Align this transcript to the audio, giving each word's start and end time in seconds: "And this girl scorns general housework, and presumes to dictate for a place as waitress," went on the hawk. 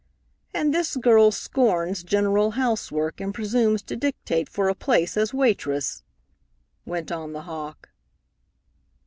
"And 0.51 0.73
this 0.73 0.95
girl 0.97 1.29
scorns 1.29 2.01
general 2.01 2.49
housework, 2.57 3.21
and 3.21 3.31
presumes 3.31 3.83
to 3.83 3.95
dictate 3.95 4.49
for 4.49 4.67
a 4.67 4.73
place 4.73 5.15
as 5.15 5.31
waitress," 5.31 6.01
went 6.85 7.11
on 7.11 7.33
the 7.33 7.43
hawk. 7.43 7.89